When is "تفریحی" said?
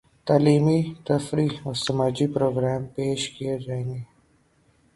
1.07-1.57